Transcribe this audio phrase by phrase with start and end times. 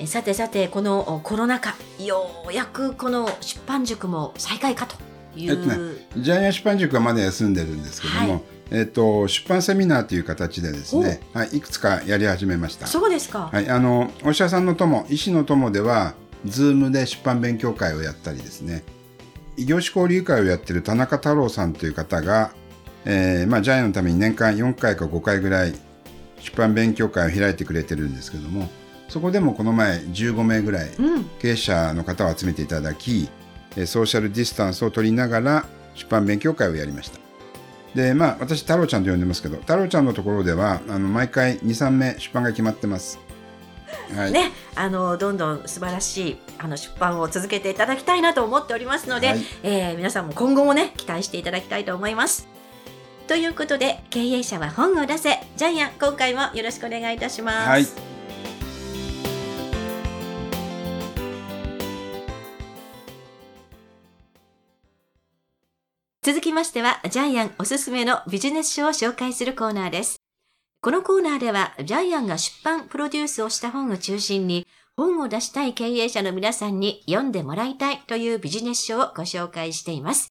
[0.00, 4.96] えさてさてこのコロナ禍ようやくこの出版塾も再開かと
[5.36, 5.76] いう、えっとね
[6.16, 8.42] ジャイアン出版塾はまだ休んでるんですけども、はい。
[8.72, 12.86] えっと、出版セミナーという形でですね、はい、いくつかやり始めました。
[12.86, 16.14] そうですか、はい、あの、お医者さんの友、医師の友では、
[16.46, 18.84] ズームで出版勉強会をやったりですね、
[19.56, 22.52] 異業種交流会をやってる田中太郎さんという方が、
[23.04, 25.74] えーまあ、ジャイアンのために年間4回か5回ぐらい
[26.38, 28.68] 出版勉強会を開いてくれてるんですけども、
[29.10, 33.28] そこでもこの前15名ぐらいうん経営者の方を集めていただき、
[33.76, 37.18] えーソーシャルディスタンスを取りながら出版勉強会をやりました。
[37.94, 43.18] で、まあ、私、太郎ちゃんと呼んでますけど、太郎ちゃんのところでは、あの毎回2、3名出版が決まってます。
[44.14, 44.32] はい。
[44.32, 52.48] ね、あのどんどん素晴らしいあの出版を続けていただきたいなと思っておりますので、はいえー皆さんも今後もね期待していただきたいと思います。
[53.26, 57.68] ということで経営者は本を出せジャイアン今回もよろしくお願いいたします。
[57.68, 58.09] はい。
[66.30, 70.20] 続きましてはジャイアンおすすめのビジネス書を紹介するコーナーです。
[70.80, 74.64] このコーナーではジャイアンが出版プロデュースをした本を中心に
[74.96, 80.28] 本を出したい経営者の皆さんに読んでもらいたいというビジネス書をご紹介しています。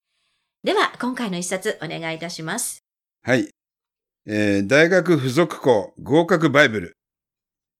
[0.63, 2.79] では今回の一冊お願いいたします。
[3.23, 3.49] はい。
[4.25, 6.93] えー大学附属校合格バイブル。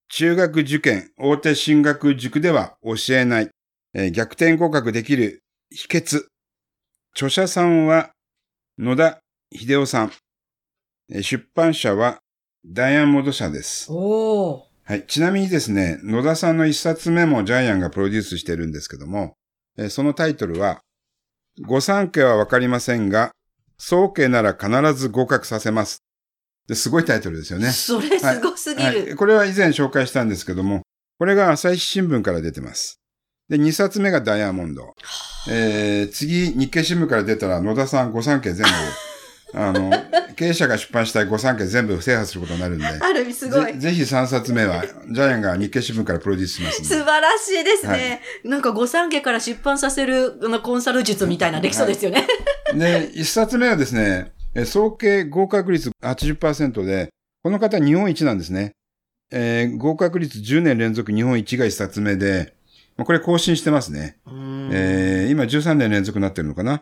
[0.10, 3.50] 中学受験大手進学塾では教えない。
[3.94, 6.26] えー逆転合格できる秘訣。
[7.16, 8.12] 著者さんは
[8.78, 9.20] 野田
[9.54, 10.12] 秀夫さん。
[11.12, 12.20] えー出版社は
[12.66, 13.92] ダイアンモード社です。
[13.92, 13.96] お
[14.52, 14.68] お。
[14.84, 15.06] はい。
[15.08, 19.34] ちなみにですね、野田さんの一冊目もジャイアンがプロデュースしてるんですけども、
[19.78, 20.82] えーそのタイトルは、
[21.66, 23.32] 御三家はわかりませんが、
[23.78, 26.04] 総家なら必ず合格させます。
[26.68, 27.72] ですごいタイトルですよね。
[27.72, 28.88] それすごすぎる。
[29.08, 29.16] はい。
[29.16, 30.84] これは以前紹介したんですけども、
[31.18, 32.99] これが朝日新聞から出てます。
[33.50, 34.96] で、2冊目がダイヤモンド。
[35.50, 38.66] えー、次、日経新聞から出たら野田さん御三家全
[39.54, 39.92] 部、 あの、
[40.36, 43.80] 経営者が出版したい御三家全部制覇することになるんで、 ある意味すごいぜ。
[43.80, 46.90] ぜひ3冊目は、ジャイアンが日経新聞からプロデュースしますんで。
[46.90, 47.90] 素晴らしいですね。
[47.90, 52.28] はいなんか御三家から出版させるコンサル術みたいなできそうですよね。
[52.74, 57.10] で、1冊目はですね、え総計合格率80%で、
[57.44, 58.74] この方日本一なんですね。
[59.32, 62.54] えー合格率10年連続日本一が1冊目で、
[63.00, 64.18] まあこれ更新してますね。
[64.28, 66.82] えー今13年連続になってるのかな。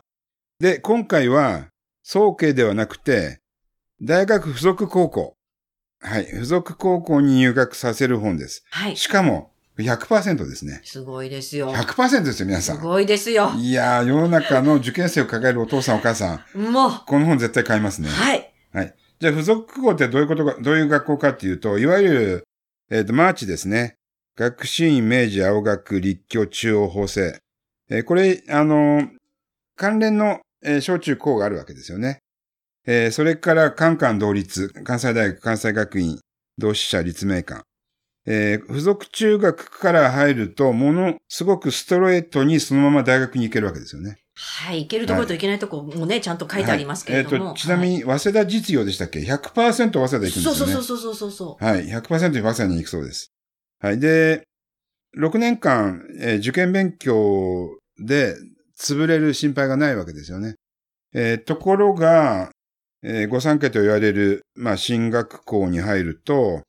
[0.59, 1.67] で、今回は、
[2.01, 3.39] 総計ではなくて、
[4.01, 5.35] 大学附属高校。
[6.01, 6.25] はい。
[6.25, 8.63] 附属高校に入学させる本です。
[8.71, 8.97] はい。
[8.97, 10.81] しかも、100%ですね。
[10.83, 11.71] すごいですよ。
[11.71, 12.77] 100%ですよ、皆さん。
[12.77, 13.51] すごいですよ。
[13.55, 18.09] いやー、世の中の受験生を抱えるお父さんお母さん、もう、この本絶対買いますね。
[18.09, 18.51] はい。
[18.73, 18.95] はい。
[19.19, 22.43] じゃあ、付属校ってどういうことか、どういう学校かっていうと、いわゆる、
[22.89, 23.97] えっ、と、マーチですね。
[24.37, 27.39] 学習院、明治、青学、立教、中央、法政。
[27.89, 29.09] えーこれ、あのー
[29.75, 32.19] 関連の、えー小中高があるわけですよね。
[32.85, 36.19] えーそれから、カンカン同率、関西大学、関西学院、
[36.59, 37.63] 同志社、立命館。
[38.27, 44.19] えー付属中学から入ると、ものすごくストレートにそのまま大学に行けるわけですよね。
[44.35, 44.83] はい。
[44.83, 47.45] いけるところといけないところもね、ちゃんと書いてありますけれども。
[47.45, 50.55] はいえっ、と、ちなみに、に、早稲田実業でしたっけ ?100% 早稲田行くんですよね。
[50.57, 51.65] そうそうそうそうそうそう。
[51.65, 51.87] はい。
[51.87, 53.31] 100%早稲田に行くそうです。
[53.79, 53.99] はい。
[53.99, 54.43] で、
[55.17, 58.35] 6年間、えー受験勉強で
[58.77, 60.55] 潰れる心配がないわけですよね。
[61.13, 62.51] えーところが、
[63.03, 66.61] えー御三家と言われる、まあ、進学校に入ると、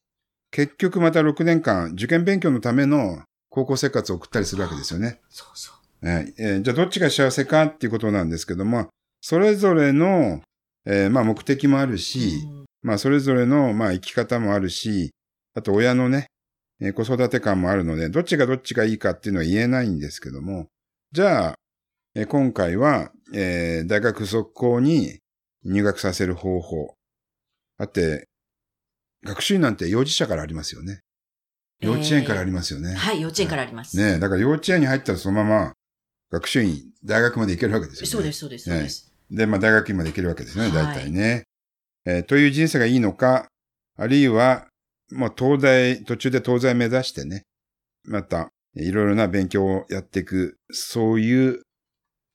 [0.51, 5.21] 結局また6年間、受験勉強のための高校生活を送ったりするわけですよね。
[5.29, 5.73] そうそ
[6.03, 6.09] う。
[6.09, 6.35] はい。
[6.39, 8.89] えーじゃあどっちが幸せかっていうことなんですけども、
[9.21, 10.41] それぞれの、
[10.87, 15.11] えーまあ目的もあるし、うんまあそれぞれの、まあ生き方もあるし、
[15.55, 16.27] あと親のね、
[16.81, 20.69] えー子育て感もあるので、どっちがどっちがいいかっていうのは言えないんですけども、
[21.13, 21.55] じゃあ、
[22.15, 25.19] えー今回は、えー大学卒校に
[25.65, 26.95] 入学させる方法。
[27.79, 28.29] だって、
[29.25, 31.01] 学習院なんて幼児舎からありますよね。
[31.81, 32.95] 幼稚園からありますよね。
[32.95, 33.97] はい、幼稚園からあります。
[33.97, 35.73] ねえ、だから幼稚園に入ったらそのまま
[36.31, 38.07] 学習院、大学まで行けるわけですよね。
[38.11, 39.13] そうです、そうです、そうです。
[39.31, 41.45] で、まあ大学院まで行けるわけですよね、はい大体ね。
[42.05, 43.49] えーという人生がいいのか、
[43.97, 44.68] あるいは、
[45.11, 47.43] まあ東大、途中で東大目指してね、
[48.05, 51.63] またいろいろな勉強をやっていく、そういう、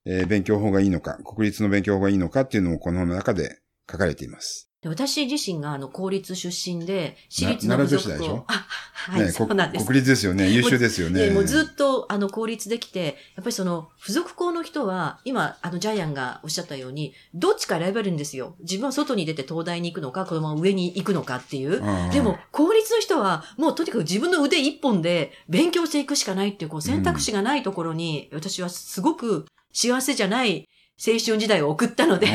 [0.06, 3.60] えー勉強法がいいのか、国立の勉強法がいいのかっていうのもこの本の中で
[3.92, 4.73] 書かれています。
[4.84, 8.44] で私自身があの公立出身で、私立なの付奈良女子だでしょ？
[8.48, 9.86] あ、はい、ねそうなんです。
[9.86, 10.50] 国立ですよね。
[10.50, 11.28] 優秀ですよね。
[11.28, 18.56] でもうずっと、あの、公立できて、やっぱりその、付属校の人は、今、あの、ジャイアンがおっしゃったように、どっちか選べるんですよ。
[18.60, 21.82] 自分は外に出て東大に行くのか、このまま上に行くのかっていう。
[21.82, 30.68] うんでも、公立の人は、もうとにかく自分の腕一本で勉強していくしかないっていう、こう、選択肢がないところに、私はすごく幸せじゃない
[31.06, 32.28] 青春時代を送ったので、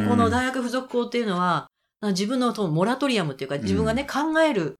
[0.00, 1.68] ももうね、この大学附属校っていうのは、
[2.02, 4.76] 自分のそのモラトリアムっていうか、自分がね、考える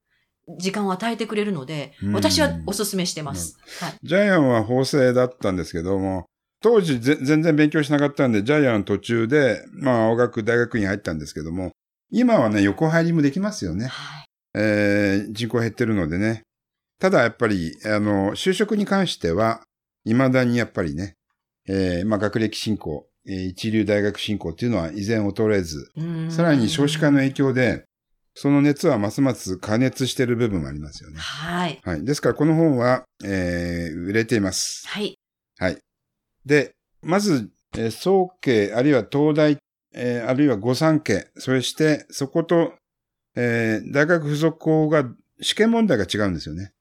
[0.57, 3.57] 時間を与えてくれるので、うん私はお勧めしてます。
[3.79, 3.93] はい。
[4.03, 6.25] ジャイアンは法政だったんですけども、
[6.61, 11.71] 当時ぜ全然勉強しなかったんで、ジャイアン途中で、まあ、青学大学院入ったんですけども、
[12.11, 13.87] 今はね、横入りもできますよね。
[13.87, 14.25] はい。
[14.55, 16.43] えー人口減ってるのでね。
[16.99, 19.61] ただやっぱり、あの、就職に関しては、
[20.05, 21.15] 未だにやっぱりね、
[21.67, 27.85] えーまあ、学歴進行、えー一流大学進行っていうのは依然衰えず、うんさらに少子化の影響で、
[28.35, 31.19] その熱はますます加熱している部分もありますよね。
[31.19, 31.79] はい。
[31.83, 32.03] はい。
[32.03, 34.87] ですからこの本は、えー売れています。
[34.87, 35.15] はい。
[35.59, 35.77] はい。
[36.45, 36.71] で、
[37.01, 39.57] まず、えー総計、あるいは東大、
[39.93, 42.73] えーあるいは御三家、そしてそこと、
[43.35, 45.05] えー大学附属校が
[45.41, 46.71] 試験問題が違うんですよね。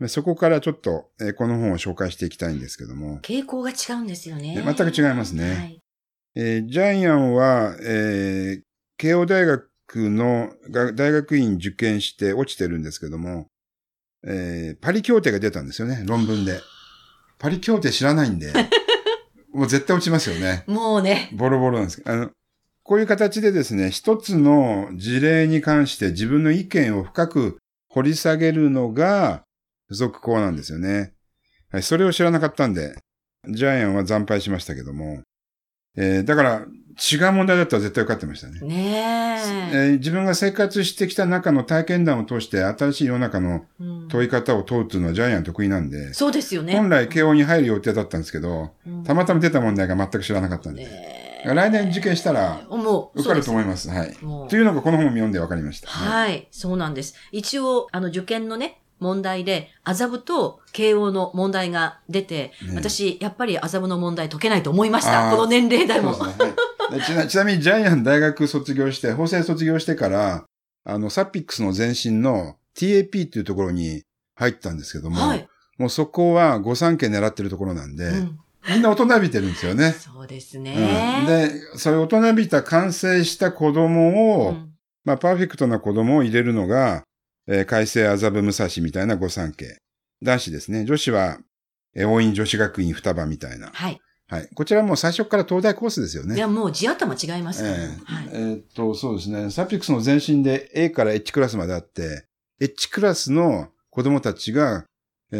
[0.00, 4.54] でそこからちょっと、えーこの本を紹介していきたいんですけども、傾向が違うんですよね。
[4.54, 5.80] ね全く違いますねはい。
[6.36, 8.62] えージャイアンは、えー
[8.96, 13.48] 慶応大学のが大学院受験して落ちてるんですけども、
[14.24, 16.60] えーパリ協定が出たんですよね、論文で。
[17.38, 18.52] パリ協定知らないんで、
[19.52, 20.64] もう絶対落ちますよね。
[20.66, 22.12] もうね、ボロボロなんですけど。
[22.12, 22.30] あの、
[22.82, 27.58] こういう形でですね、一つの事例に関して自分の意見を深く
[27.88, 29.44] 掘り下げるのが
[29.88, 31.14] 付属校なんですよね。
[31.70, 32.94] はい、それを知らなかったんで、
[33.48, 35.22] ジャイアンは惨敗しましたけども、
[35.96, 38.60] えーだから違う問題だったら絶対受かってましたね。
[38.60, 39.38] ね
[39.72, 46.74] えー自分が生活してきた中の体験談を通して新しい世の中のうん問い方を問うっていうのはジャイアン得意なんで、そうですよね。
[46.76, 52.62] 本来慶応に入る予定だったんですけど、うんたまたま出た問題が全く知らなかったんで、ね来年受験したら
[53.14, 53.90] 受かると思います。
[53.90, 54.16] はい。
[54.48, 55.88] というのがこの本を読んで分かりました。
[55.88, 55.90] い。
[55.90, 57.14] はい、そうなんです。
[57.32, 65.18] 一応、あの、受験のね、問題で、麻布と慶応の問題が出て、ね私、やっぱり麻布の問題解けないと思いましあた。
[65.28, 66.14] ーこの年齢でも。
[66.14, 66.54] そうですねはい
[66.98, 67.26] でちな。
[67.28, 70.44] ちなみにジャイアン大学卒業して、法政卒業してから、
[70.84, 74.02] あの、サピックスの前身の TAP っていうところに
[74.36, 75.48] 入ったんですけども、はい。
[75.78, 79.92] もうそこは御三家狙ってるところなんで、うんみんな大人びてるんですよね。
[79.92, 81.24] そうですうんね。
[81.26, 84.70] で、それ大人びた完成した子供を、うん
[85.04, 87.02] まあ、パーフェクトな子供を入れるのが、
[87.46, 89.78] えー改正麻布武蔵みたいな御三家。
[90.22, 90.84] 男子ですね。
[90.84, 91.38] 女子は、
[91.94, 93.70] えー応院女子学院双葉みたいな。
[93.72, 94.00] はい。
[94.28, 94.48] はい。
[94.54, 96.34] こちらはもう最初から東大コースですよね。
[96.34, 98.28] いや、もう地頭違いますから、ええはい。
[98.32, 99.50] えーっと、そうですね。
[99.50, 102.24] サピックスの前身で A から H クラスまであって、
[102.60, 104.84] H クラスの子供たちが、
[105.30, 105.36] え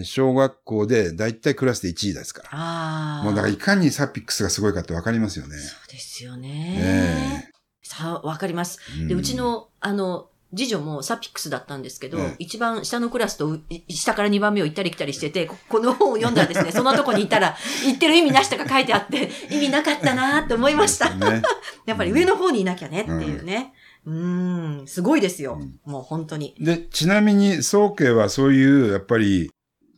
[0.00, 2.48] ー小学校でだいたいクラスで1位ですから。
[2.52, 3.24] ああ。
[3.24, 5.56] もうだからいかにサピックスがすごいかってわかりますよね。
[5.56, 7.50] そうですよえね。
[7.82, 8.80] さあ、わかります。
[9.00, 21.14] えで、うち、の、あの、次女もサピックスだったんですけど、ええ一番下のクラスと下から2番目を行ったり来たりしてて、ここの本を読んだらですね、 そのとこにいたら、言ってる意味なしとか書いてあって、意味なかったなーって思いました。
[21.14, 21.42] ね。
[21.86, 23.72] やっぱり上の方にいなきゃねっていうね。
[24.06, 25.58] うーん、すごいですよ。
[25.60, 26.54] うんもう本当に。
[26.58, 29.50] で、ちなみに、総慶はそういう、やっぱり、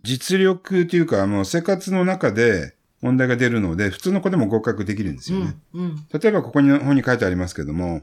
[0.03, 5.57] 実力というか、もう生活の中で問題が出るので、普通の子でも合格できるんですよね。
[5.75, 6.07] うん、うん。
[6.13, 8.01] 例えばここに本に書いてありますけども、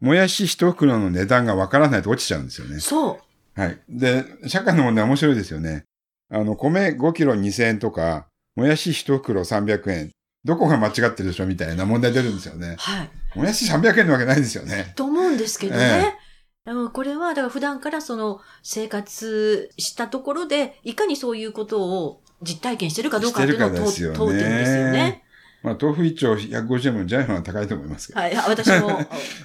[0.00, 2.80] もやし一袋の値段がわからないと落ちちゃうんですよね。
[2.80, 3.20] そ
[3.56, 3.60] う。
[3.60, 3.78] はい。
[3.88, 5.84] で、社会の問題面白いですよね。
[6.30, 10.10] あの、米5キロ2000円とか、もやし一袋300円。
[10.44, 12.76] どこが間違ってるでしょみたいな問題出るんですよね。
[12.78, 13.10] はい。
[13.34, 14.92] もやし300円なわけないですよね。
[14.94, 16.18] と思うんですけどえね。
[16.66, 25.23] でもこれは、だから普段からその生活したところで、いかにそういうことを実体験してるかどうかっていうのをね問う点ですよね。
[25.64, 28.20] まあ、豆腐一丁150円もジャイアンは高いと思いますけど。
[28.20, 29.00] はい、私も。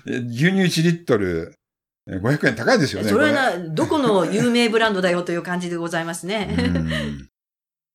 [0.05, 1.55] え 牛乳1リットル、
[2.05, 3.09] え500円高いですよね。
[3.09, 6.53] それこはな、どこの有名ブランドだよという感じでございますね。
[6.59, 7.29] うん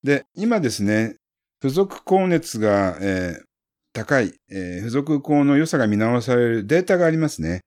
[0.03, 1.17] で、今ですね、
[1.63, 3.45] 付属高熱が、えー
[3.93, 7.61] 高い、えー付属校の良さが見直されるデータがありますね。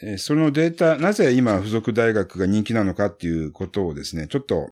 [0.00, 4.70] えーそのデータ、なぜ今付属大学が人気なのかっていうことをですね、ちょっと、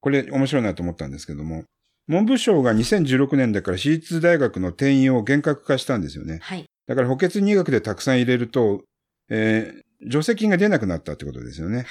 [0.00, 1.64] これ面白いなと思ったんですけども、
[2.10, 6.40] 文部省が2016年だから私立大学の定員を厳格化したんですよね。
[6.42, 6.64] はい。
[6.88, 8.82] だから補欠入学でたくさん入れると、
[9.30, 11.84] えー助成金が出なくなったってことですよね。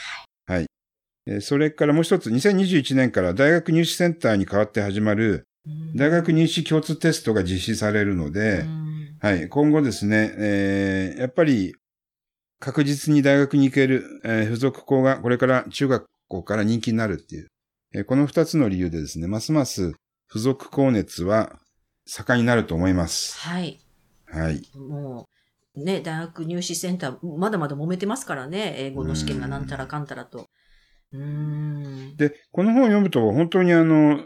[0.48, 0.66] はい。
[1.28, 5.44] えーそれからもう一つ、2021年から大学入試センターに変わって始まる
[5.96, 11.76] 大学入試共通テストが実施されるので、うんはい、今後ですね、えーやっぱり
[12.60, 17.48] 確実に大学に行ける、えー付属校がこれから中学校から人気になるっていう、
[17.94, 19.94] えーこの二つの理由でですね、ますます
[20.30, 21.60] 付属校熱は
[22.06, 23.38] 盛んになると思います。
[23.40, 23.80] はい。
[24.28, 24.62] はい。
[24.78, 25.28] も
[25.76, 30.48] う、ね、大学入試センター、まだまだ揉めてますからね、英語の試験がなんたらかんたらと。
[31.12, 32.16] うーん。
[32.16, 34.24] で、この本を読むと本当にあの、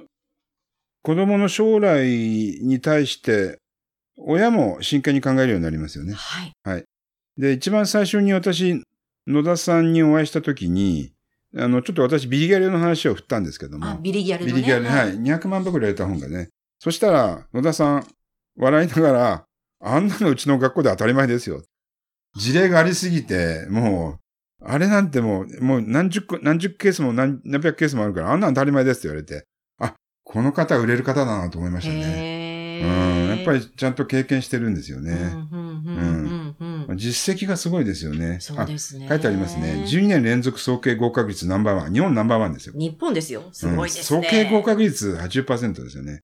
[1.03, 2.07] 子供の将来
[2.61, 3.59] に対して、
[4.17, 6.13] 親も真剣に考えるようになりますよね。
[6.13, 6.85] はい。
[7.37, 8.83] で、一番最初に私、
[9.25, 11.13] 野田さんにお会いしたときに、
[11.55, 13.85] あの、ちょっと私、ビリギャルの話を振ったんですけども。
[13.85, 14.53] あ、ビリギャルのね。
[14.53, 15.19] ビリギャル、はい。
[15.19, 16.49] 200万部くらい入れた本がね。
[16.79, 18.07] そしたら、野田さん、
[18.57, 19.45] 笑いながら、
[19.81, 21.61] あんなのうちの学校で当たり前ですよ。
[22.35, 29.45] 事例がありすぎて、もう、あれなんてもう、もう何十個、何十ケースも何何百ケースもあるから、あんなの当たり前ですって言われて、
[29.79, 29.93] あ、
[30.23, 31.99] この方売れる方だなと思いましたね。
[31.99, 33.37] へうーん。
[33.37, 35.11] やっぱりちゃんと経験してるんですよね。
[35.11, 36.32] うんうんうん
[36.95, 38.37] 実績がすごいですよね。
[38.39, 39.05] そうですね。
[39.07, 39.83] あ書いてありますね。
[39.87, 41.93] 12年連続総計合格率ナンバーワン。
[41.93, 42.73] 日本ナンバーワンですよ。
[42.75, 43.43] 日本ですよ。
[43.51, 44.17] すごいですね。
[44.17, 46.21] うん総計合格率80%ですよね。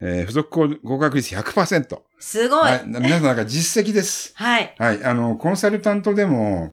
[0.00, 1.98] えー、付属校合格率100%。
[2.20, 2.60] すごい。
[2.60, 2.82] はい。
[2.86, 4.32] 皆さんなんか実績です。
[4.36, 4.74] はい。
[4.78, 5.04] はい。
[5.04, 6.70] あの、コンサルタントでも、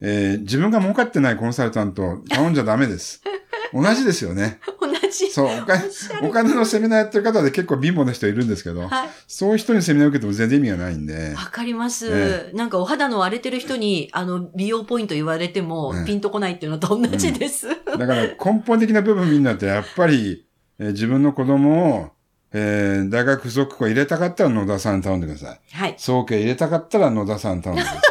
[0.00, 3.22] えー自分が儲かってないコンサルタント頼んじゃダメです。
[3.72, 4.58] 同じですよね。
[4.80, 5.30] 同じ。
[5.30, 5.82] そう、お金
[6.28, 9.08] お金のセミナーやってる方で結構貧乏な人いるんですけど、はい。
[9.26, 17.68] そういう人にセミナー受けても全然意味がないんで、わかります、えなんかお肌の荒れてる人に、あの、美容ポイント言われてもえ、えピンとこないっていうのと同じです。
[17.68, 20.46] だから根本的な部分みんなってやっぱり、
[20.78, 22.08] えー自分の子供を、
[22.52, 25.60] えー大学付属校入れたかったら野田さんに頼んでください。
[25.72, 25.94] はい。
[25.98, 28.02] 総計入れたかったら野田さんに頼んでください。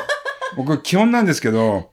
[0.56, 1.92] 僕、基本なんですけど、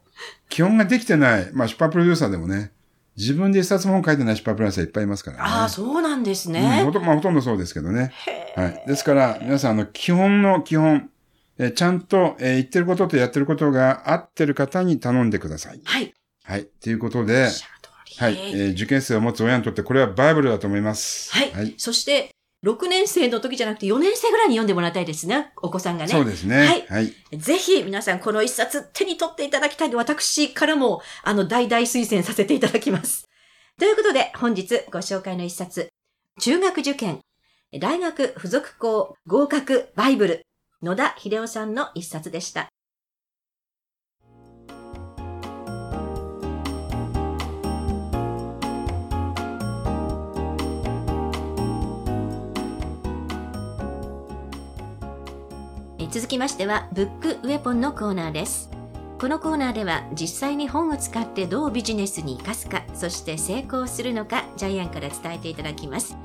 [0.48, 2.72] 基本ができてない、まあ出版プロデューサーでもね、
[3.16, 5.42] 自分で一冊も本書いてない出版プロデューサーいっぱいいますからね。
[5.44, 6.82] ああ、そうなんですうんね。
[6.85, 8.12] ほとまあ、ほとんどそうですけどね。
[8.54, 8.85] はい。
[8.87, 11.11] ですから、皆さん、あの、基本の基本、
[11.58, 15.80] えーちゃんと、えー言ってることとやってることが合ってる方に頼んでください。
[15.85, 16.12] はい。
[16.44, 16.66] はい。
[16.82, 17.49] ということおで。
[18.18, 18.35] はい。
[18.52, 21.32] えー受験生を持つ親にとってこれはバイブルだと思います。
[21.32, 21.52] はい。
[21.52, 21.75] はい。
[21.78, 22.30] そして、
[22.64, 25.52] 6年生の時じゃなくて4年生ぐらいに読んでもらいたいですね。
[25.62, 26.10] お子さんがね。
[26.10, 26.56] そうですね。
[26.56, 27.38] はいはい。
[27.38, 33.28] ぜひ皆さんこの一冊手に取っていただきたいと私からもあの大々推薦させていただきます。
[33.78, 35.88] ということで本日ご紹介の一冊、
[36.40, 37.20] 中学受験、
[37.78, 40.42] 大学附属校合格バイブル、
[40.82, 42.68] 野田秀夫さんの一冊でした。
[56.10, 58.70] 続きましては、ブックウェポンのコーナーです。
[59.18, 66.16] このコーナーでは実際に本を使ってどうビジネスに生かすか、そして成功するのか、ジャイアンから伝えていただきます。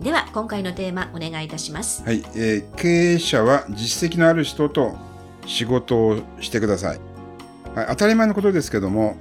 [0.00, 2.02] では、今回のテーマお願いいたします。
[2.04, 2.22] はい。
[2.34, 4.96] えー経営者は実績のある人と
[5.46, 7.00] 仕事をしてください。
[7.74, 9.16] はい、当たり前のことですけども、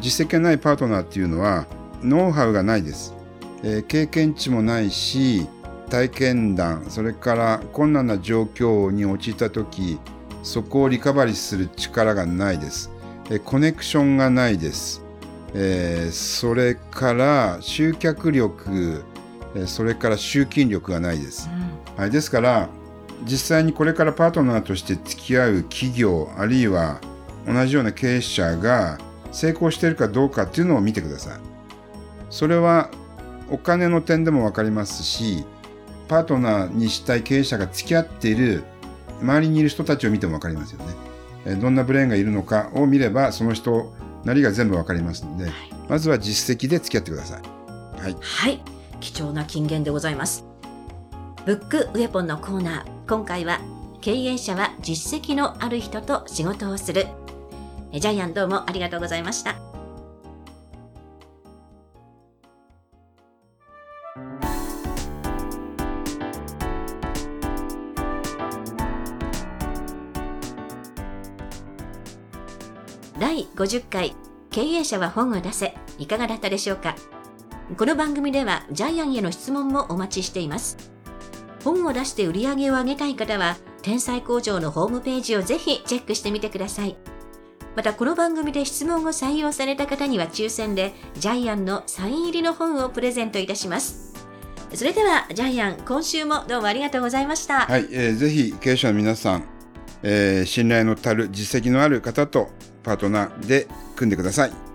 [0.00, 1.66] 実績がないパートナーっていうのは、
[2.02, 3.14] ノウハウがないです。
[3.62, 5.46] えー経験値もないし、
[5.88, 9.98] 体験談、それから困難な状況に陥った時、
[10.42, 12.90] そこをリカバリーする力がないです。
[13.30, 15.02] えーコネクションがないです。
[15.54, 19.02] えーそれから集客力、
[19.54, 21.48] えーそれから集金力がないです。
[21.96, 22.68] はい、ですから
[23.24, 27.00] 実際にこれからパートナーとして付き合う企業あるいは
[27.46, 28.98] 同じような経営者が
[29.32, 31.40] 成功しているかどうかっていうのを見てください。
[32.30, 32.90] それは
[33.50, 35.44] お金の点でも分かりますし
[36.08, 38.64] パートナーにしたい経営者が付き合っている
[39.20, 40.94] 周りにいる人たちを見ても分かりますよね。
[41.46, 43.92] えーどんなブレーンがいるのかを見ればその人
[44.24, 45.50] なりが全部分かりますので
[45.88, 47.42] まずは実績で付き合ってください。
[48.00, 48.16] はい。
[48.20, 48.60] はい、
[49.00, 50.44] 貴重な金言でございます。
[51.46, 53.60] ブックウェポンのコーナー、今回は
[54.00, 57.06] 経営者は実績のある人と仕事をする。
[57.92, 59.67] えジャイアンどうもありがとうございました。
[73.18, 74.14] 第50回
[74.50, 76.94] 経営者は本を出せいかがだったでしょうか？
[77.76, 80.76] この番組ではジャイアンへの質問もお待ちしています。
[81.64, 86.96] 本を出して売り上げを上げたい方は天才工場のホームページをぜひチェックしてみてください。
[87.74, 94.14] またこの番組で質問を採用された方には抽選でジャイアンのサイン入りの本をプレゼントいたします。
[94.72, 99.44] それではジャイアン今週もどうもありがとうございました、はい、えーぜひ経営者の皆さん、
[100.04, 102.50] えー信頼のたる実績のある方と
[102.88, 104.67] パートナーで組んでください。